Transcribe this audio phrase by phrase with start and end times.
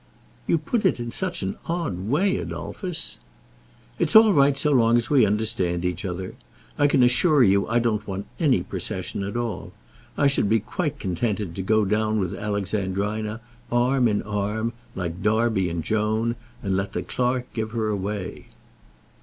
[0.47, 3.19] "You put it in such an odd way, Adolphus."
[3.99, 6.33] "It's all right so long as we understand each other.
[6.79, 9.73] I can assure you I don't want any procession at all.
[10.17, 13.41] I should be quite contented to go down with Alexandrina,
[13.71, 18.47] arm in arm, like Darby and Joan, and let the clerk give her away."